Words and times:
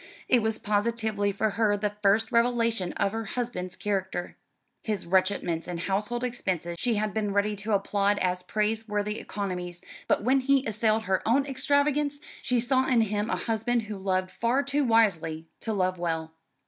It 0.27 0.41
was 0.41 0.57
positively 0.57 1.31
for 1.31 1.51
her 1.51 1.77
the 1.77 1.93
first 2.01 2.31
revelation 2.31 2.91
of 2.93 3.11
her 3.11 3.25
husband's 3.25 3.75
character. 3.75 4.35
His 4.81 5.05
retrenchments 5.05 5.67
in 5.67 5.77
household 5.77 6.23
expenses 6.23 6.77
she 6.79 6.95
had 6.95 7.13
been 7.13 7.33
ready 7.33 7.55
to 7.57 7.73
applaud 7.73 8.17
as 8.17 8.41
praiseworthy 8.41 9.19
economies; 9.19 9.79
but 10.07 10.23
when 10.23 10.39
he 10.39 10.65
assailed 10.65 11.03
her 11.03 11.21
own 11.27 11.45
extravagance, 11.45 12.19
she 12.41 12.59
saw 12.59 12.87
in 12.87 13.01
him 13.01 13.29
a 13.29 13.35
husband 13.35 13.83
who 13.83 13.97
loved 13.99 14.31
far 14.31 14.63
too 14.63 14.83
wisely 14.83 15.45
to 15.59 15.71
love 15.71 15.99
well. 15.99 16.33